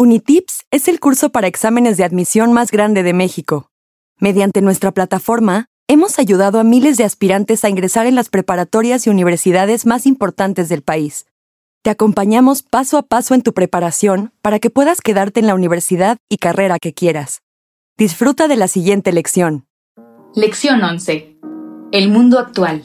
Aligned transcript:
Unitips 0.00 0.64
es 0.70 0.88
el 0.88 0.98
curso 0.98 1.28
para 1.28 1.46
exámenes 1.46 1.98
de 1.98 2.04
admisión 2.04 2.54
más 2.54 2.70
grande 2.70 3.02
de 3.02 3.12
México. 3.12 3.68
Mediante 4.18 4.62
nuestra 4.62 4.92
plataforma, 4.92 5.66
hemos 5.88 6.18
ayudado 6.18 6.58
a 6.58 6.64
miles 6.64 6.96
de 6.96 7.04
aspirantes 7.04 7.66
a 7.66 7.68
ingresar 7.68 8.06
en 8.06 8.14
las 8.14 8.30
preparatorias 8.30 9.06
y 9.06 9.10
universidades 9.10 9.84
más 9.84 10.06
importantes 10.06 10.70
del 10.70 10.80
país. 10.80 11.26
Te 11.82 11.90
acompañamos 11.90 12.62
paso 12.62 12.96
a 12.96 13.02
paso 13.02 13.34
en 13.34 13.42
tu 13.42 13.52
preparación 13.52 14.32
para 14.40 14.58
que 14.58 14.70
puedas 14.70 15.02
quedarte 15.02 15.38
en 15.38 15.46
la 15.46 15.54
universidad 15.54 16.16
y 16.30 16.38
carrera 16.38 16.78
que 16.78 16.94
quieras. 16.94 17.42
Disfruta 17.98 18.48
de 18.48 18.56
la 18.56 18.68
siguiente 18.68 19.12
lección. 19.12 19.66
Lección 20.34 20.82
11. 20.82 21.36
El 21.92 22.08
mundo 22.08 22.38
actual. 22.38 22.84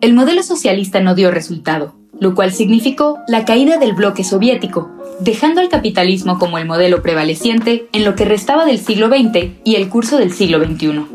El 0.00 0.14
modelo 0.14 0.42
socialista 0.42 1.00
no 1.00 1.14
dio 1.14 1.30
resultado, 1.30 1.96
lo 2.18 2.34
cual 2.34 2.54
significó 2.54 3.18
la 3.28 3.44
caída 3.44 3.76
del 3.76 3.92
bloque 3.92 4.24
soviético, 4.24 4.95
dejando 5.20 5.60
al 5.60 5.68
capitalismo 5.68 6.38
como 6.38 6.58
el 6.58 6.66
modelo 6.66 7.02
prevaleciente 7.02 7.88
en 7.92 8.04
lo 8.04 8.14
que 8.14 8.24
restaba 8.24 8.64
del 8.64 8.78
siglo 8.78 9.08
XX 9.08 9.50
y 9.64 9.76
el 9.76 9.88
curso 9.88 10.18
del 10.18 10.32
siglo 10.32 10.64
XXI. 10.64 11.06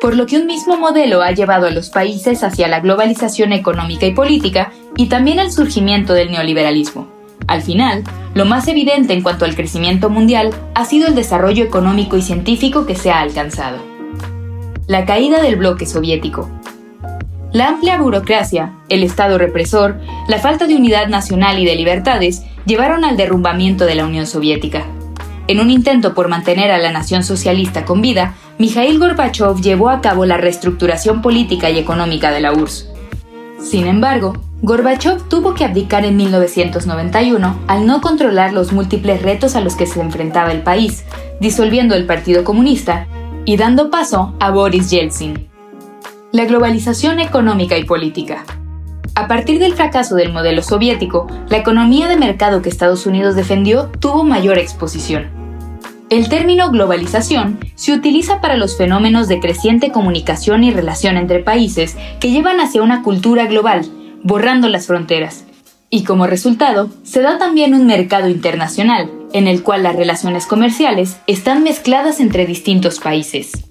Por 0.00 0.14
lo 0.14 0.26
que 0.26 0.38
un 0.38 0.46
mismo 0.46 0.76
modelo 0.76 1.22
ha 1.22 1.32
llevado 1.32 1.66
a 1.66 1.70
los 1.70 1.90
países 1.90 2.42
hacia 2.42 2.68
la 2.68 2.80
globalización 2.80 3.52
económica 3.52 4.06
y 4.06 4.14
política 4.14 4.72
y 4.96 5.06
también 5.06 5.38
al 5.38 5.52
surgimiento 5.52 6.12
del 6.12 6.30
neoliberalismo. 6.30 7.08
Al 7.46 7.62
final, 7.62 8.02
lo 8.34 8.44
más 8.44 8.68
evidente 8.68 9.12
en 9.12 9.22
cuanto 9.22 9.44
al 9.44 9.54
crecimiento 9.54 10.10
mundial 10.10 10.50
ha 10.74 10.84
sido 10.84 11.08
el 11.08 11.14
desarrollo 11.14 11.64
económico 11.64 12.16
y 12.16 12.22
científico 12.22 12.86
que 12.86 12.96
se 12.96 13.10
ha 13.10 13.20
alcanzado. 13.20 13.78
La 14.86 15.04
caída 15.04 15.42
del 15.42 15.56
bloque 15.56 15.86
soviético, 15.86 16.50
la 17.52 17.68
amplia 17.68 17.98
burocracia, 17.98 18.72
el 18.88 19.02
Estado 19.02 19.38
represor, 19.38 19.98
la 20.28 20.38
falta 20.38 20.66
de 20.66 20.76
unidad 20.76 21.08
nacional 21.08 21.58
y 21.58 21.64
de 21.64 21.76
libertades 21.76 22.44
llevaron 22.66 23.04
al 23.04 23.16
derrumbamiento 23.16 23.86
de 23.86 23.94
la 23.94 24.04
Unión 24.04 24.26
Soviética. 24.26 24.84
En 25.48 25.60
un 25.60 25.70
intento 25.70 26.12
por 26.12 26.28
mantener 26.28 26.72
a 26.72 26.78
la 26.78 26.90
nación 26.90 27.22
socialista 27.22 27.84
con 27.84 28.02
vida, 28.02 28.34
Mikhail 28.58 28.98
Gorbachev 28.98 29.60
llevó 29.60 29.90
a 29.90 30.00
cabo 30.00 30.26
la 30.26 30.36
reestructuración 30.36 31.22
política 31.22 31.70
y 31.70 31.78
económica 31.78 32.32
de 32.32 32.40
la 32.40 32.52
URSS. 32.52 32.88
Sin 33.60 33.86
embargo, 33.86 34.34
Gorbachev 34.62 35.28
tuvo 35.28 35.54
que 35.54 35.64
abdicar 35.64 36.04
en 36.04 36.16
1991 36.16 37.60
al 37.68 37.86
no 37.86 38.00
controlar 38.00 38.52
los 38.52 38.72
múltiples 38.72 39.22
retos 39.22 39.54
a 39.54 39.60
los 39.60 39.76
que 39.76 39.86
se 39.86 40.00
enfrentaba 40.00 40.50
el 40.50 40.62
país, 40.62 41.04
disolviendo 41.40 41.94
el 41.94 42.06
Partido 42.06 42.42
Comunista 42.42 43.06
y 43.44 43.56
dando 43.56 43.90
paso 43.90 44.34
a 44.40 44.50
Boris 44.50 44.90
Yeltsin. 44.90 45.48
La 46.32 46.46
globalización 46.46 47.20
económica 47.20 47.78
y 47.78 47.84
política. 47.84 48.44
A 49.16 49.28
partir 49.28 49.58
del 49.58 49.72
fracaso 49.72 50.14
del 50.14 50.30
modelo 50.30 50.62
soviético, 50.62 51.26
la 51.48 51.56
economía 51.56 52.06
de 52.06 52.18
mercado 52.18 52.60
que 52.60 52.68
Estados 52.68 53.06
Unidos 53.06 53.34
defendió 53.34 53.90
tuvo 53.98 54.24
mayor 54.24 54.58
exposición. 54.58 55.30
El 56.10 56.28
término 56.28 56.70
globalización 56.70 57.58
se 57.76 57.94
utiliza 57.94 58.42
para 58.42 58.58
los 58.58 58.76
fenómenos 58.76 59.26
de 59.26 59.40
creciente 59.40 59.90
comunicación 59.90 60.64
y 60.64 60.70
relación 60.70 61.16
entre 61.16 61.42
países 61.42 61.96
que 62.20 62.30
llevan 62.30 62.60
hacia 62.60 62.82
una 62.82 63.02
cultura 63.02 63.46
global, 63.46 63.86
borrando 64.22 64.68
las 64.68 64.86
fronteras. 64.86 65.46
Y 65.88 66.04
como 66.04 66.26
resultado, 66.26 66.90
se 67.02 67.22
da 67.22 67.38
también 67.38 67.72
un 67.72 67.86
mercado 67.86 68.28
internacional, 68.28 69.10
en 69.32 69.48
el 69.48 69.62
cual 69.62 69.82
las 69.82 69.96
relaciones 69.96 70.44
comerciales 70.44 71.16
están 71.26 71.62
mezcladas 71.62 72.20
entre 72.20 72.44
distintos 72.44 73.00
países. 73.00 73.64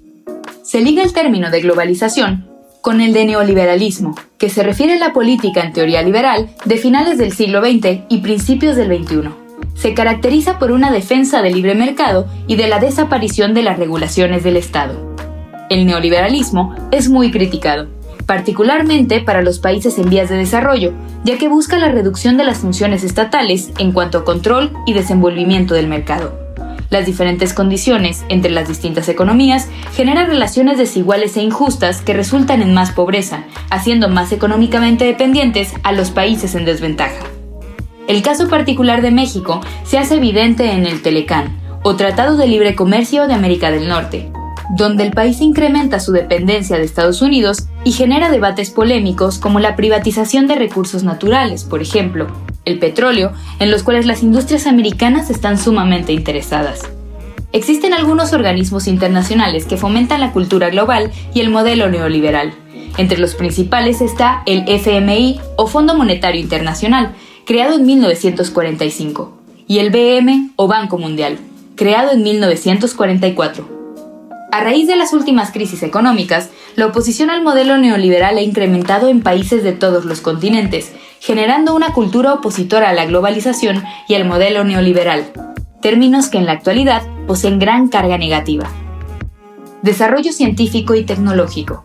Se 0.63 0.81
liga 0.81 1.03
el 1.03 1.13
término 1.13 1.52
de 1.52 1.61
globalización 1.61 2.44
con 2.86 3.02
el 3.02 3.14
de 3.14 3.25
neoliberalismo, 3.25 4.14
que 4.38 4.47
se 4.47 4.61
refiere 4.61 4.94
a 4.94 5.00
la 5.00 5.11
política 5.11 5.61
en 5.61 5.73
teoría 5.73 6.03
liberal 6.03 6.52
de 6.66 6.78
finales 6.78 7.17
del 7.17 7.31
siglo 7.31 7.66
XX 7.66 8.02
y 8.09 8.19
principios 8.19 8.75
del 8.75 8.95
XXI. 8.95 9.30
Se 9.73 9.95
caracteriza 9.95 10.59
por 10.59 10.72
una 10.72 10.92
defensa 10.92 11.42
del 11.42 11.55
libre 11.55 11.73
mercado 11.73 12.27
y 12.45 12.58
de 12.58 12.67
la 12.67 12.77
desaparición 12.77 13.55
de 13.55 13.64
las 13.64 13.80
regulaciones 13.80 14.44
del 14.44 14.55
Estado. 14.55 15.16
El 15.72 15.88
neoliberalismo 15.88 16.75
es 16.92 17.09
muy 17.09 17.31
criticado, 17.31 17.88
particularmente 18.27 19.20
para 19.20 19.42
los 19.42 19.58
países 19.58 19.98
en 19.98 20.11
vías 20.11 20.30
de 20.30 20.38
desarrollo, 20.38 20.93
ya 21.23 21.39
que 21.39 21.48
busca 21.48 21.80
la 21.80 21.89
reducción 21.89 22.38
de 22.38 22.43
las 22.43 22.59
funciones 22.59 23.04
estatales 23.04 23.71
en 23.80 23.93
cuanto 23.93 24.20
a 24.20 24.26
control 24.26 24.71
y 24.86 24.93
desenvolvimiento 24.93 25.73
del 25.73 25.88
mercado. 25.88 26.45
Las 26.89 27.05
diferentes 27.05 27.53
condiciones 27.53 28.23
entre 28.29 28.51
las 28.51 28.67
distintas 28.67 29.09
economías 29.09 29.67
generan 29.93 30.27
relaciones 30.27 30.77
desiguales 30.77 31.35
e 31.37 31.41
injustas 31.41 32.01
que 32.01 32.13
resultan 32.13 32.61
en 32.61 32.73
más 32.73 32.91
pobreza, 32.91 33.43
haciendo 33.69 34.07
más 34.09 34.31
económicamente 34.31 35.05
dependientes 35.05 35.73
a 35.83 35.91
los 35.91 36.11
países 36.11 36.55
en 36.55 36.65
desventaja. 36.65 37.25
El 38.07 38.21
caso 38.21 38.47
particular 38.49 39.01
de 39.01 39.11
México 39.11 39.61
se 39.83 39.97
hace 39.97 40.17
evidente 40.17 40.71
en 40.71 40.85
el 40.85 41.01
Telecán, 41.01 41.59
o 41.81 41.95
Tratado 41.95 42.35
de 42.37 42.47
Libre 42.47 42.75
Comercio 42.75 43.27
de 43.27 43.33
América 43.33 43.71
del 43.71 43.87
Norte, 43.87 44.31
donde 44.75 45.03
el 45.03 45.11
país 45.11 45.41
incrementa 45.41 45.99
su 45.99 46.11
dependencia 46.11 46.77
de 46.77 46.83
Estados 46.83 47.21
Unidos 47.21 47.67
y 47.83 47.91
genera 47.91 48.31
debates 48.31 48.71
polémicos 48.71 49.37
como 49.37 49.59
la 49.59 49.75
privatización 49.75 50.47
de 50.47 50.55
recursos 50.55 51.03
naturales, 51.03 51.63
por 51.63 51.83
ejemplo, 51.83 52.27
el 52.65 52.80
petróleo, 52.80 53.31
en 53.59 53.71
los 53.71 53.83
cuales 53.83 54.05
las 54.05 54.23
industrias 54.23 54.67
americanas 54.67 55.30
están 55.30 55.58
sumamente 55.58 56.11
interesadas. 56.11 56.81
Existen 57.52 57.93
algunos 57.93 58.33
organismos 58.33 58.87
internacionales 58.87 59.65
que 59.65 59.77
fomentan 59.77 60.20
la 60.20 60.33
cultura 60.33 60.70
global 60.70 61.11
y 61.33 61.39
el 61.39 61.49
modelo 61.49 61.89
neoliberal. 61.89 62.53
Entre 62.98 63.17
los 63.17 63.36
principales 63.36 64.02
está 64.02 64.43
el 64.45 64.65
FMI 64.67 65.39
o 65.55 65.67
Fondo 65.67 65.95
Monetario 65.95 66.42
Internacional, 66.42 67.14
creado 67.45 67.76
en 67.76 67.86
1945, 67.86 69.37
y 69.67 69.80
el 69.80 69.89
BM 69.89 70.52
o 70.55 70.67
Banco 70.67 70.97
Mundial, 70.97 71.37
creado 71.76 72.11
en 72.11 72.23
1944. 72.23 73.74
A 74.55 74.61
raíz 74.61 74.88
de 74.88 74.95
las 74.95 75.11
últimas 75.11 75.52
crisis 75.52 75.83
económicas, 75.83 76.49
la 76.77 76.86
oposición 76.86 77.30
al 77.30 77.43
modelo 77.43 77.77
neoliberal 77.77 78.38
ha 78.38 78.42
incrementado 78.42 79.10
en 79.10 79.20
países 79.20 79.64
de 79.64 79.73
todos 79.73 80.05
los 80.05 80.21
continentes, 80.21 80.93
generando 81.20 81.76
una 81.76 81.92
cultura 81.92 82.32
opositora 82.32 82.89
a 82.89 82.94
la 82.94 83.05
globalización 83.05 83.83
y 84.08 84.15
al 84.15 84.23
modelo 84.23 84.64
neoliberal, 84.64 85.26
términos 85.82 86.30
que 86.30 86.38
en 86.38 86.45
la 86.45 86.54
actualidad 86.54 87.02
poseen 87.27 87.60
gran 87.60 87.89
carga 87.89 88.17
negativa. 88.17 88.70
Desarrollo 89.82 90.32
científico 90.32 90.95
y 90.95 91.04
tecnológico. 91.04 91.83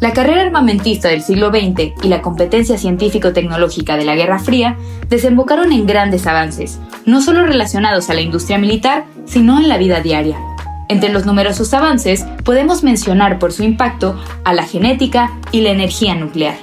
La 0.00 0.12
carrera 0.12 0.42
armamentista 0.42 1.10
del 1.10 1.22
siglo 1.22 1.50
XX 1.50 1.92
y 2.02 2.08
la 2.08 2.22
competencia 2.22 2.76
científico-tecnológica 2.76 3.96
de 3.96 4.04
la 4.04 4.16
Guerra 4.16 4.40
Fría 4.40 4.76
desembocaron 5.08 5.70
en 5.70 5.86
grandes 5.86 6.26
avances, 6.26 6.80
no 7.06 7.22
solo 7.22 7.46
relacionados 7.46 8.10
a 8.10 8.14
la 8.14 8.20
industria 8.20 8.58
militar, 8.58 9.04
sino 9.26 9.60
en 9.60 9.68
la 9.68 9.78
vida 9.78 10.00
diaria. 10.00 10.38
Entre 10.88 11.10
los 11.10 11.26
numerosos 11.26 11.74
avances 11.74 12.24
podemos 12.44 12.82
mencionar 12.82 13.38
por 13.38 13.52
su 13.52 13.62
impacto 13.62 14.18
a 14.44 14.54
la 14.54 14.64
genética 14.64 15.32
y 15.52 15.60
la 15.60 15.70
energía 15.70 16.14
nuclear. 16.14 16.56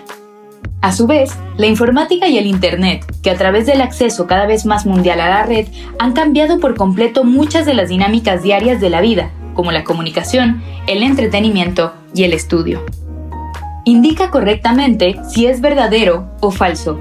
A 0.82 0.92
su 0.92 1.08
vez, 1.08 1.36
la 1.58 1.68
informática 1.68 2.28
y 2.28 2.38
el 2.38 2.46
Internet, 2.46 3.06
que 3.24 3.30
a 3.30 3.38
través 3.38 3.66
del 3.66 3.82
acceso 3.82 4.28
cada 4.28 4.46
vez 4.46 4.66
más 4.66 4.86
mundial 4.86 5.20
a 5.20 5.30
la 5.30 5.44
red, 5.44 5.68
han 6.00 6.14
cambiado 6.14 6.60
por 6.60 6.76
completo 6.76 7.24
muchas 7.24 7.66
de 7.66 7.74
las 7.74 7.90
dinámicas 7.90 8.44
diarias 8.44 8.82
de 8.82 8.90
la 8.90 9.02
vida, 9.02 9.32
como 9.54 9.72
la 9.72 9.84
comunicación, 9.84 10.62
el 10.88 11.02
entretenimiento 11.02 11.94
y 12.14 12.24
el 12.24 12.34
estudio. 12.34 12.84
Indica 13.84 14.32
correctamente 14.32 15.16
si 15.30 15.46
es 15.46 15.62
verdadero 15.62 16.28
o 16.40 16.52
falso. 16.52 17.00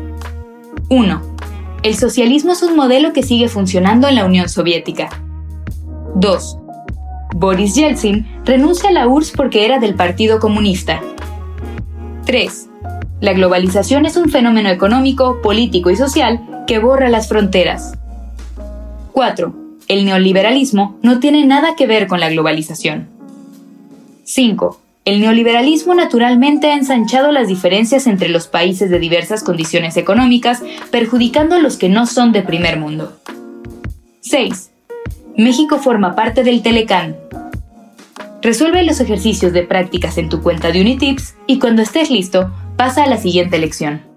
1. 0.88 1.22
El 1.82 1.94
socialismo 1.94 2.52
es 2.52 2.62
un 2.62 2.76
modelo 2.76 3.12
que 3.12 3.22
sigue 3.22 3.48
funcionando 3.48 4.08
en 4.08 4.14
la 4.14 4.24
Unión 4.24 4.48
Soviética. 4.48 5.08
2. 6.14 6.58
Boris 7.36 7.74
Yeltsin 7.74 8.24
renuncia 8.44 8.90
a 8.90 8.92
la 8.92 9.08
URSS 9.08 9.32
porque 9.32 9.64
era 9.64 9.80
del 9.80 9.96
Partido 9.96 10.38
Comunista. 10.38 11.00
3. 12.26 12.68
La 13.20 13.32
globalización 13.32 14.06
es 14.06 14.16
un 14.16 14.30
fenómeno 14.30 14.68
económico, 14.68 15.42
político 15.42 15.90
y 15.90 15.96
social 15.96 16.40
que 16.68 16.78
borra 16.78 17.08
las 17.08 17.28
fronteras. 17.28 17.98
4. 19.10 19.52
El 19.88 20.04
neoliberalismo 20.04 20.96
no 21.02 21.18
tiene 21.18 21.44
nada 21.44 21.74
que 21.74 21.88
ver 21.88 22.06
con 22.06 22.20
la 22.20 22.30
globalización. 22.30 23.08
5. 24.22 24.80
El 25.04 25.20
neoliberalismo 25.20 25.92
naturalmente 25.94 26.70
ha 26.70 26.76
ensanchado 26.76 27.32
las 27.32 27.48
diferencias 27.48 28.06
entre 28.06 28.28
los 28.28 28.46
países 28.46 28.90
de 28.90 29.00
diversas 29.00 29.42
condiciones 29.42 29.96
económicas, 29.96 30.62
perjudicando 30.92 31.56
a 31.56 31.58
los 31.58 31.78
que 31.78 31.88
no 31.88 32.06
son 32.06 32.30
de 32.30 32.42
primer 32.42 32.78
mundo. 32.78 33.18
6. 34.20 34.70
México 35.36 35.78
forma 35.78 36.14
parte 36.14 36.44
del 36.44 36.62
Telecán. 36.62 37.16
Resuelve 38.40 38.84
los 38.84 39.00
ejercicios 39.00 39.52
de 39.52 39.64
prácticas 39.64 40.16
en 40.16 40.28
tu 40.28 40.40
cuenta 40.40 40.70
de 40.70 40.80
Unitips 40.80 41.34
y 41.48 41.58
cuando 41.58 41.82
estés 41.82 42.08
listo, 42.08 42.52
pasa 42.76 43.02
a 43.02 43.08
la 43.08 43.16
siguiente 43.16 43.58
lección. 43.58 44.13